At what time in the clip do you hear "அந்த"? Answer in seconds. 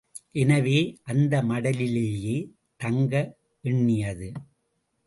1.03-1.43